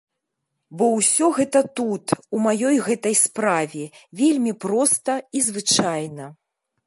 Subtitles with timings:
[0.77, 2.05] Бо ўсё гэта тут,
[2.37, 3.83] у маёй гэтай справе,
[4.21, 6.25] вельмі проста і звычайна.